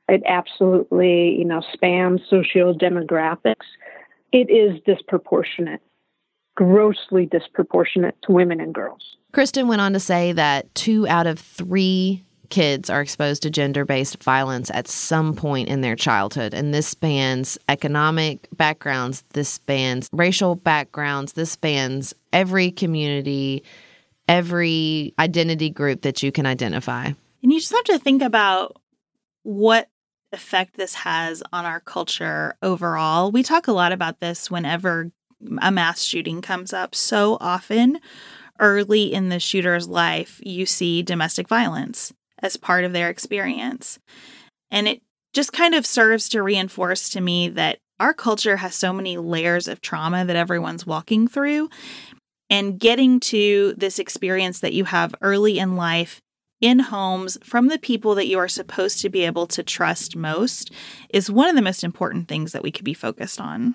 [0.09, 3.65] it absolutely, you know, spans socio-demographics.
[4.33, 5.81] It is disproportionate,
[6.55, 9.17] grossly disproportionate to women and girls.
[9.33, 12.25] Kristen went on to say that two out of three
[12.55, 16.55] kids are exposed to gender based violence at some point in their childhood.
[16.55, 23.65] And this spans economic backgrounds, this spans racial backgrounds, this spans every community,
[24.29, 27.07] every identity group that you can identify.
[27.43, 28.81] And you just have to think about
[29.43, 29.91] what
[30.33, 33.33] effect this has on our culture overall.
[33.33, 35.11] We talk a lot about this whenever
[35.61, 36.95] a mass shooting comes up.
[36.95, 37.99] So often,
[38.61, 42.13] early in the shooter's life, you see domestic violence
[42.45, 43.99] as part of their experience.
[44.71, 48.93] And it just kind of serves to reinforce to me that our culture has so
[48.93, 51.71] many layers of trauma that everyone's walking through.
[52.51, 56.21] And getting to this experience that you have early in life
[56.61, 60.71] in homes from the people that you are supposed to be able to trust most
[61.09, 63.75] is one of the most important things that we could be focused on.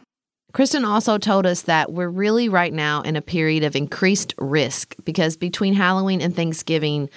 [0.53, 4.95] Kristen also told us that we're really right now in a period of increased risk
[5.03, 7.09] because between Halloween and Thanksgiving,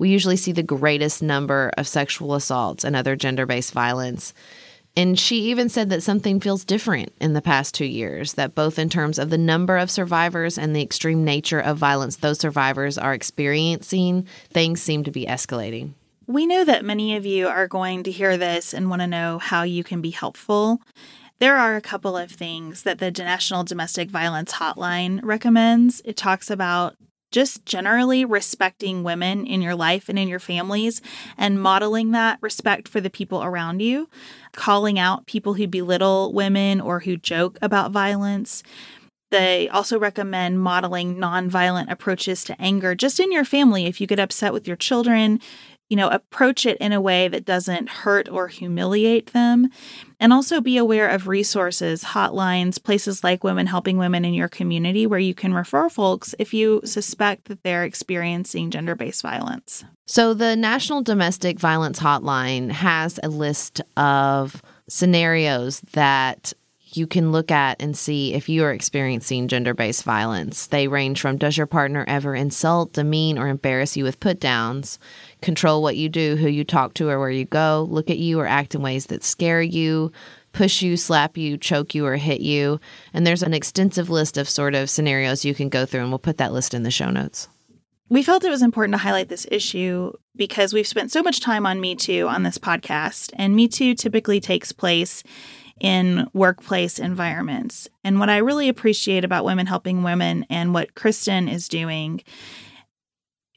[0.00, 4.32] we usually see the greatest number of sexual assaults and other gender based violence.
[4.96, 8.78] And she even said that something feels different in the past two years, that both
[8.78, 12.96] in terms of the number of survivors and the extreme nature of violence those survivors
[12.96, 15.92] are experiencing, things seem to be escalating.
[16.26, 19.38] We know that many of you are going to hear this and want to know
[19.38, 20.80] how you can be helpful.
[21.40, 26.00] There are a couple of things that the National Domestic Violence Hotline recommends.
[26.06, 26.96] It talks about
[27.30, 31.00] just generally respecting women in your life and in your families
[31.36, 34.08] and modeling that respect for the people around you,
[34.52, 38.62] calling out people who belittle women or who joke about violence.
[39.30, 43.86] They also recommend modeling nonviolent approaches to anger just in your family.
[43.86, 45.40] If you get upset with your children,
[45.90, 49.68] you know, approach it in a way that doesn't hurt or humiliate them.
[50.20, 55.06] And also be aware of resources, hotlines, places like Women Helping Women in your community
[55.06, 59.84] where you can refer folks if you suspect that they're experiencing gender based violence.
[60.06, 66.52] So, the National Domestic Violence Hotline has a list of scenarios that
[66.96, 70.66] you can look at and see if you are experiencing gender based violence.
[70.66, 74.98] They range from Does your partner ever insult, demean, or embarrass you with put downs?
[75.40, 77.86] Control what you do, who you talk to, or where you go.
[77.90, 80.12] Look at you or act in ways that scare you,
[80.52, 82.80] push you, slap you, choke you, or hit you.
[83.14, 86.18] And there's an extensive list of sort of scenarios you can go through, and we'll
[86.18, 87.48] put that list in the show notes.
[88.08, 91.66] we felt it was important to highlight this issue because we've spent so much time
[91.66, 95.22] on Me Too on this podcast, and Me Too typically takes place
[95.80, 97.88] in workplace environments.
[98.04, 102.22] And what I really appreciate about Women Helping Women and what Kristen is doing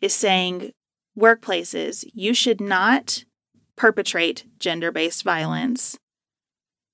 [0.01, 0.71] is saying
[1.17, 3.26] workplaces, you should not
[3.76, 5.97] perpetrate gender based violence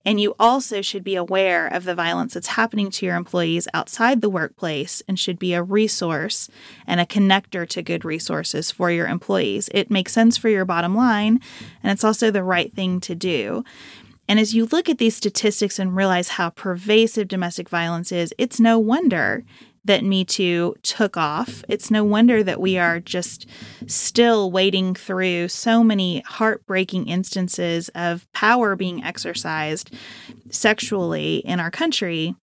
[0.05, 4.21] and you also should be aware of the violence that's happening to your employees outside
[4.21, 6.49] the workplace and should be a resource
[6.88, 9.69] and a connector to good resources for your employees.
[9.73, 11.39] It makes sense for your bottom line,
[11.84, 13.63] and it's also the right thing to do.
[14.30, 18.59] And as you look at these statistics and realize how pervasive domestic violence is, it's
[18.59, 19.43] no wonder
[19.84, 21.63] that Me Too took off.
[21.67, 23.47] It's no wonder that we are just
[23.88, 29.91] still wading through so many heartbreaking instances of power being exercised
[30.51, 32.36] sexually in our country.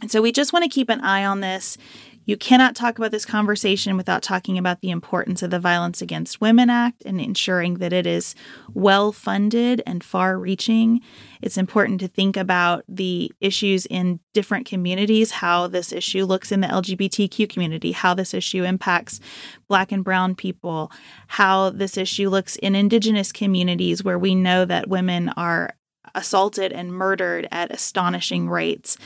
[0.00, 1.78] And so we just want to keep an eye on this.
[2.26, 6.40] You cannot talk about this conversation without talking about the importance of the Violence Against
[6.40, 8.34] Women Act and ensuring that it is
[8.72, 11.00] well funded and far reaching.
[11.40, 16.60] It's important to think about the issues in different communities, how this issue looks in
[16.60, 19.18] the LGBTQ community, how this issue impacts
[19.66, 20.92] Black and Brown people,
[21.26, 25.74] how this issue looks in Indigenous communities where we know that women are
[26.14, 28.96] assaulted and murdered at astonishing rates.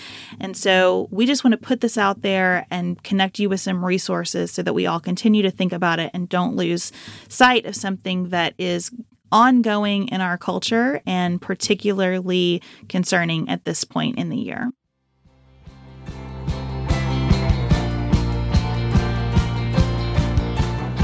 [0.41, 3.85] And so we just want to put this out there and connect you with some
[3.85, 6.93] resources so that we all continue to think about it and don't lose
[7.29, 8.91] sight of something that is
[9.33, 14.71] ongoing in our culture and particularly concerning at this point in the year.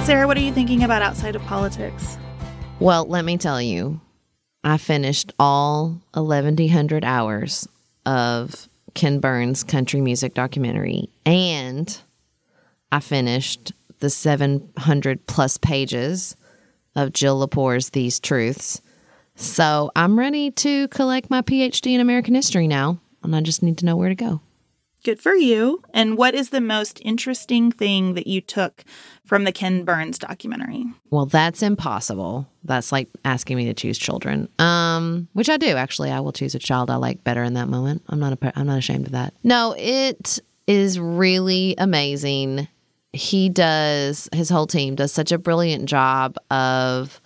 [0.04, 2.18] Sarah, what are you thinking about outside of politics?
[2.80, 4.00] Well, let me tell you,
[4.62, 7.66] I finished all 1100 hours
[8.04, 12.00] of Ken Burns country music documentary and
[12.92, 16.36] I finished the 700 plus pages
[16.96, 18.80] of Jill Lepore's These Truths.
[19.36, 23.78] So I'm ready to collect my PhD in American history now, and I just need
[23.78, 24.40] to know where to go.
[25.02, 25.82] Good for you.
[25.94, 28.84] And what is the most interesting thing that you took
[29.24, 30.84] from the Ken Burns documentary?
[31.10, 32.46] Well, that's impossible.
[32.64, 34.48] That's like asking me to choose children.
[34.58, 36.10] Um, which I do actually.
[36.10, 38.02] I will choose a child I like better in that moment.
[38.08, 39.32] I'm not a, I'm not ashamed of that.
[39.42, 42.68] No, it is really amazing.
[43.12, 47.20] He does his whole team does such a brilliant job of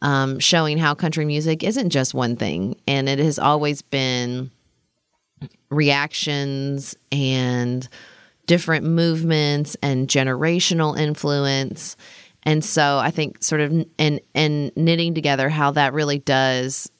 [0.00, 4.50] um, showing how country music isn't just one thing, and it has always been
[5.70, 7.88] reactions and
[8.46, 11.96] different movements and generational influence.
[12.44, 16.90] And so I think sort of and and knitting together how that really does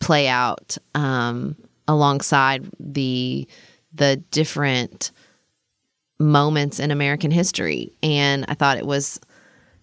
[0.00, 1.56] play out um,
[1.86, 3.46] alongside the
[3.92, 5.12] the different
[6.18, 7.92] moments in American history.
[8.02, 9.20] And I thought it was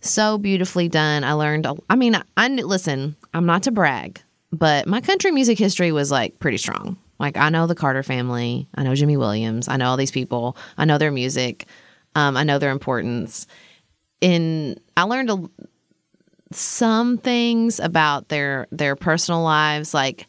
[0.01, 1.23] so beautifully done.
[1.23, 1.67] I learned.
[1.89, 3.15] I mean, I, I listen.
[3.33, 4.21] I'm not to brag,
[4.51, 6.97] but my country music history was like pretty strong.
[7.19, 10.57] Like I know the Carter family, I know Jimmy Williams, I know all these people,
[10.77, 11.65] I know their music,
[12.15, 13.47] um, I know their importance.
[14.21, 15.49] In I learned a,
[16.51, 20.27] some things about their their personal lives, like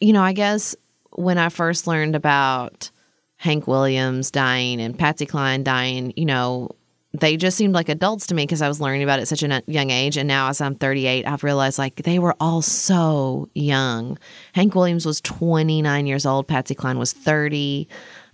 [0.00, 0.74] you know, I guess
[1.10, 2.90] when I first learned about
[3.36, 6.70] Hank Williams dying and Patsy Cline dying, you know,
[7.12, 9.42] they just seemed like adults to me because I was learning about it at such
[9.42, 10.16] a young age.
[10.16, 14.16] And now, as I'm 38, I've realized like they were all so young.
[14.52, 17.88] Hank Williams was 29 years old, Patsy Cline was 30.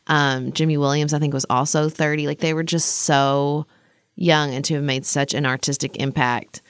[0.08, 2.26] Um, Jimmy Williams, I think, was also 30.
[2.26, 3.66] Like they were just so
[4.14, 6.60] young and to have made such an artistic impact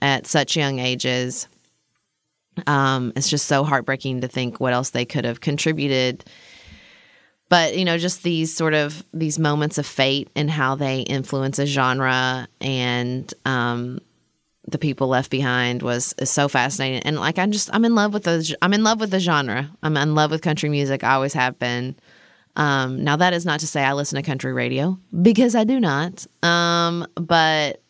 [0.00, 1.48] at such young ages.
[2.66, 6.24] Um, it's just so heartbreaking to think what else they could have contributed
[7.52, 11.58] but you know just these sort of these moments of fate and how they influence
[11.58, 13.98] a genre and um,
[14.66, 17.02] the people left behind was is so fascinating.
[17.02, 19.70] And like i'm just i'm in love with the i'm in love with the genre.
[19.82, 21.04] I'm in love with country music.
[21.04, 21.94] I always have been.
[22.56, 25.78] Um, now that is not to say i listen to country radio because i do
[25.78, 26.26] not.
[26.42, 27.82] Um, but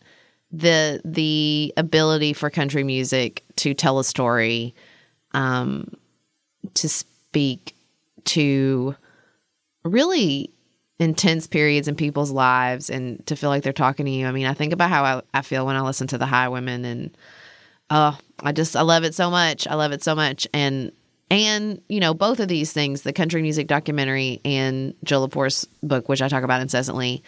[0.50, 4.74] the the ability for country music to tell a story
[5.34, 5.94] um,
[6.74, 7.76] to speak
[8.24, 8.96] to
[9.84, 10.50] really
[10.98, 14.26] intense periods in people's lives and to feel like they're talking to you.
[14.26, 16.84] I mean, I think about how I, I feel when I listen to the Highwomen
[16.84, 17.16] and
[17.90, 19.66] oh, I just I love it so much.
[19.66, 20.46] I love it so much.
[20.52, 20.92] And
[21.30, 26.08] and you know, both of these things, the country music documentary and Jill Lepore's book,
[26.08, 27.22] which I talk about incessantly,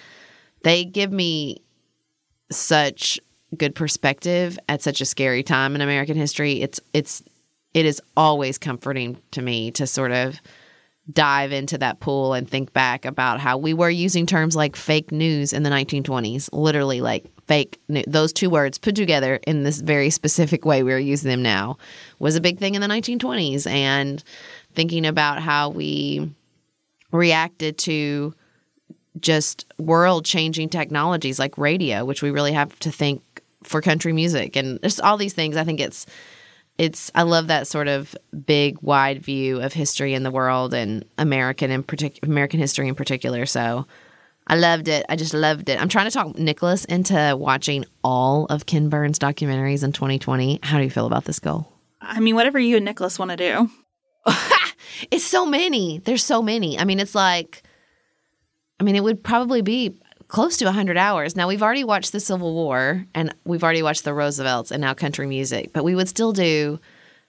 [0.62, 1.62] they give me
[2.50, 3.18] such
[3.56, 6.60] good perspective at such a scary time in American history.
[6.62, 7.22] It's it's
[7.72, 10.40] it is always comforting to me to sort of
[11.12, 15.12] dive into that pool and think back about how we were using terms like fake
[15.12, 18.04] news in the 1920s, literally like fake news.
[18.06, 21.76] Those two words put together in this very specific way we are using them now
[22.18, 23.66] was a big thing in the 1920s.
[23.66, 24.24] And
[24.74, 26.30] thinking about how we
[27.12, 28.34] reacted to
[29.20, 33.22] just world changing technologies like radio, which we really have to think
[33.62, 35.56] for country music and just all these things.
[35.56, 36.06] I think it's
[36.78, 38.16] it's I love that sort of
[38.46, 42.94] big wide view of history in the world and American in particular American history in
[42.94, 43.46] particular.
[43.46, 43.86] So
[44.46, 45.06] I loved it.
[45.08, 45.80] I just loved it.
[45.80, 50.58] I'm trying to talk Nicholas into watching all of Ken Burns documentaries in 2020.
[50.62, 51.72] How do you feel about this goal?
[52.00, 53.70] I mean, whatever you and Nicholas want to do.
[55.10, 55.98] it's so many.
[55.98, 56.78] There's so many.
[56.78, 57.62] I mean, it's like
[58.80, 59.98] I mean, it would probably be
[60.28, 61.36] close to 100 hours.
[61.36, 64.94] Now, we've already watched the Civil War and we've already watched the Roosevelts and now
[64.94, 66.80] country music, but we would still do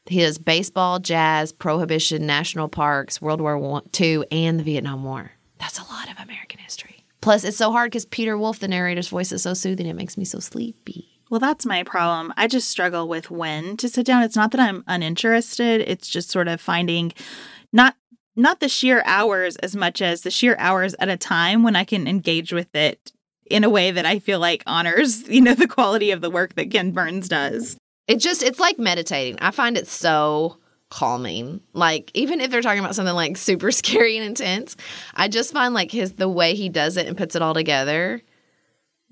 [0.08, 5.32] his baseball, jazz, prohibition, national parks, World War II, and the Vietnam War.
[5.60, 7.06] That's a lot of American history.
[7.22, 9.88] Plus, it's so hard because Peter Wolf, the narrator's voice, is so soothing.
[9.88, 11.16] It makes me so sleepy.
[11.30, 12.32] Well, that's my problem.
[12.38, 14.22] I just struggle with when to sit down.
[14.22, 17.14] It's not that I'm uninterested, it's just sort of finding
[17.74, 17.96] not
[18.36, 21.84] not the sheer hours as much as the sheer hours at a time when I
[21.84, 23.12] can engage with it
[23.46, 26.56] in a way that I feel like honors, you know, the quality of the work
[26.56, 27.78] that Ken Burns does.
[28.08, 29.40] It just it's like meditating.
[29.42, 30.58] I find it so
[30.90, 31.62] calming.
[31.74, 34.76] Like even if they're talking about something like super scary and intense,
[35.16, 38.22] I just find like his the way he does it and puts it all together.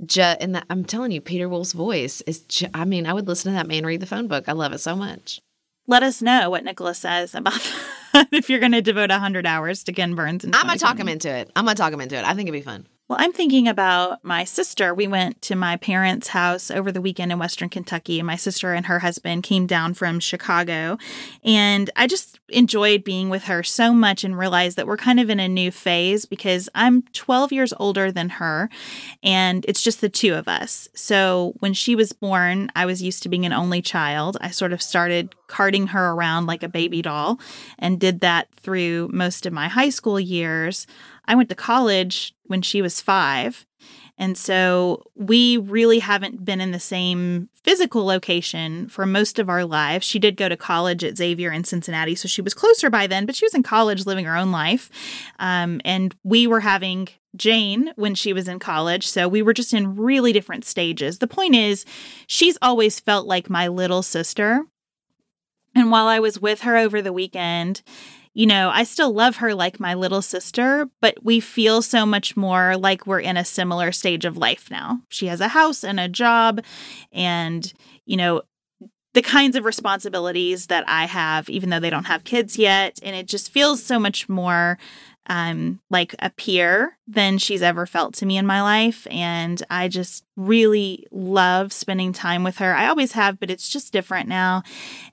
[0.05, 2.41] Just and that, I'm telling you, Peter Wolf's voice is.
[2.41, 4.49] Just, I mean, I would listen to that man read the phone book.
[4.49, 5.39] I love it so much.
[5.87, 7.61] Let us know what Nicholas says about
[8.31, 10.45] if you're going to devote 100 hours to Ken Burns.
[10.45, 11.51] I'm going to talk him into it.
[11.55, 12.25] I'm going to talk him into it.
[12.25, 12.87] I think it'd be fun.
[13.09, 14.93] Well, I'm thinking about my sister.
[14.93, 18.73] We went to my parents' house over the weekend in Western Kentucky, and my sister
[18.73, 20.97] and her husband came down from Chicago.
[21.43, 25.29] And I just enjoyed being with her so much and realized that we're kind of
[25.29, 28.69] in a new phase because I'm 12 years older than her,
[29.23, 30.87] and it's just the two of us.
[30.93, 34.37] So when she was born, I was used to being an only child.
[34.41, 37.39] I sort of started carting her around like a baby doll
[37.79, 40.87] and did that through most of my high school years.
[41.25, 43.65] I went to college when she was five.
[44.17, 49.65] And so we really haven't been in the same physical location for most of our
[49.65, 50.05] lives.
[50.05, 53.25] She did go to college at Xavier in Cincinnati, so she was closer by then,
[53.25, 54.91] but she was in college living her own life.
[55.39, 59.07] Um, and we were having Jane when she was in college.
[59.07, 61.17] So we were just in really different stages.
[61.17, 61.85] The point is,
[62.27, 64.63] she's always felt like my little sister.
[65.75, 67.81] And while I was with her over the weekend,
[68.33, 72.35] you know, I still love her like my little sister, but we feel so much
[72.35, 75.01] more like we're in a similar stage of life now.
[75.09, 76.63] She has a house and a job,
[77.11, 77.71] and,
[78.05, 78.41] you know,
[79.13, 82.99] the kinds of responsibilities that I have, even though they don't have kids yet.
[83.03, 84.79] And it just feels so much more
[85.27, 89.05] um, like a peer than she's ever felt to me in my life.
[89.11, 92.73] And I just really love spending time with her.
[92.73, 94.63] I always have, but it's just different now.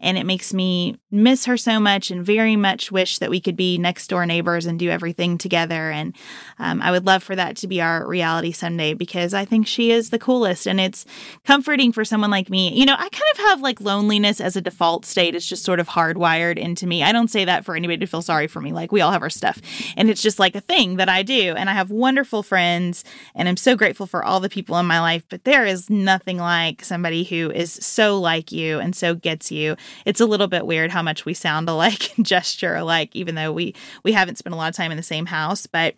[0.00, 3.56] And it makes me miss her so much and very much wish that we could
[3.56, 5.90] be next door neighbors and do everything together.
[5.90, 6.16] And
[6.58, 9.90] um, I would love for that to be our reality someday because I think she
[9.90, 10.66] is the coolest.
[10.66, 11.04] And it's
[11.44, 12.72] comforting for someone like me.
[12.72, 15.34] You know, I kind of have like loneliness as a default state.
[15.34, 17.02] It's just sort of hardwired into me.
[17.02, 18.72] I don't say that for anybody to feel sorry for me.
[18.72, 19.60] Like we all have our stuff.
[20.00, 21.54] And it's just like a thing that I do.
[21.56, 23.04] And I have wonderful friends.
[23.34, 26.38] And I'm so grateful for all the people in my life but there is nothing
[26.38, 29.76] like somebody who is so like you and so gets you.
[30.06, 33.52] It's a little bit weird how much we sound alike and gesture alike, even though
[33.52, 35.66] we we haven't spent a lot of time in the same house.
[35.66, 35.94] But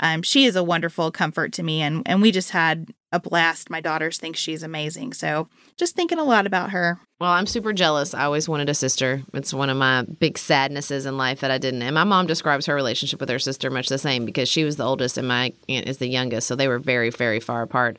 [0.00, 3.70] um, she is a wonderful comfort to me, and and we just had a blast.
[3.70, 5.12] My daughters think she's amazing.
[5.12, 6.98] So just thinking a lot about her.
[7.20, 8.14] Well, I'm super jealous.
[8.14, 9.22] I always wanted a sister.
[9.32, 11.82] It's one of my big sadnesses in life that I didn't.
[11.82, 14.76] And my mom describes her relationship with her sister much the same because she was
[14.76, 16.46] the oldest and my aunt is the youngest.
[16.46, 17.96] So they were very, very far apart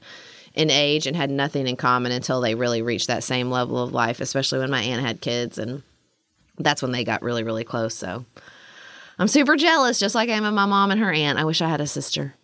[0.54, 3.94] in age and had nothing in common until they really reached that same level of
[3.94, 5.58] life, especially when my aunt had kids.
[5.58, 5.84] And
[6.58, 7.96] that's when they got really, really close.
[7.96, 8.26] So
[9.18, 11.40] I'm super jealous, just like I am of my mom and her aunt.
[11.40, 12.36] I wish I had a sister.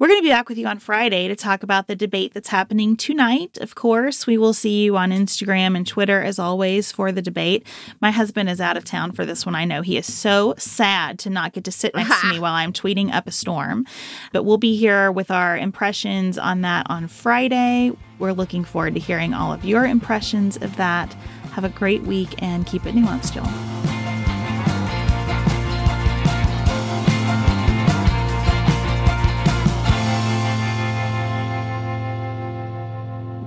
[0.00, 2.48] We're going to be back with you on Friday to talk about the debate that's
[2.48, 3.58] happening tonight.
[3.58, 7.66] Of course, we will see you on Instagram and Twitter as always for the debate.
[8.00, 9.54] My husband is out of town for this one.
[9.54, 12.54] I know he is so sad to not get to sit next to me while
[12.54, 13.84] I'm tweeting up a storm.
[14.32, 17.92] But we'll be here with our impressions on that on Friday.
[18.18, 21.12] We're looking forward to hearing all of your impressions of that.
[21.52, 23.89] Have a great week and keep it nuanced, y'all.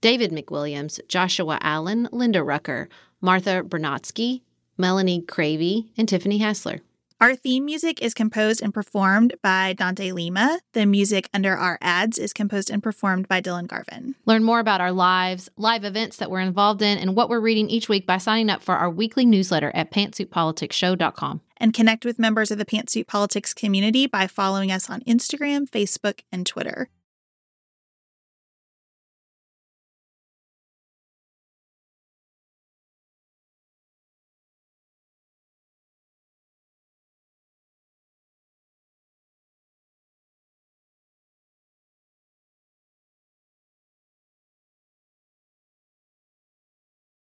[0.00, 2.88] David McWilliams, Joshua Allen, Linda Rucker,
[3.20, 4.42] Martha Bernotsky,
[4.76, 6.80] Melanie Cravey, and Tiffany Hassler.
[7.20, 10.60] Our theme music is composed and performed by Dante Lima.
[10.72, 14.14] The music under our ads is composed and performed by Dylan Garvin.
[14.24, 17.68] Learn more about our lives, live events that we're involved in, and what we're reading
[17.70, 21.40] each week by signing up for our weekly newsletter at pantsuitpoliticsshow.com.
[21.56, 26.20] And connect with members of the Pantsuit Politics community by following us on Instagram, Facebook,
[26.30, 26.88] and Twitter.